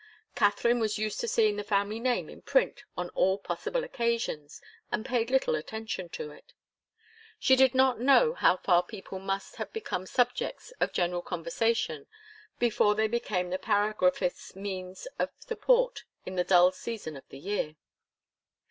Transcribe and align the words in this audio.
Katharine 0.33 0.79
was 0.79 0.97
used 0.97 1.19
to 1.19 1.27
seeing 1.27 1.57
the 1.57 1.63
family 1.63 1.99
name 1.99 2.27
in 2.27 2.41
print 2.41 2.85
on 2.97 3.09
all 3.11 3.37
possible 3.37 3.83
occasions 3.83 4.59
and 4.91 5.05
paid 5.05 5.29
little 5.29 5.53
attention 5.53 6.09
to 6.09 6.31
it. 6.31 6.53
She 7.37 7.55
did 7.55 7.75
not 7.75 7.99
know 7.99 8.33
how 8.33 8.57
far 8.57 8.81
people 8.81 9.19
must 9.19 9.57
have 9.57 9.71
become 9.71 10.07
subjects 10.07 10.73
of 10.79 10.91
general 10.91 11.21
conversation 11.21 12.07
before 12.57 12.95
they 12.95 13.07
become 13.07 13.51
the 13.51 13.59
paragraphist's 13.59 14.55
means 14.55 15.07
of 15.19 15.29
support 15.37 16.03
in 16.25 16.33
the 16.35 16.43
dull 16.43 16.71
season 16.71 17.15
of 17.15 17.29
the 17.29 17.37
year. 17.37 17.75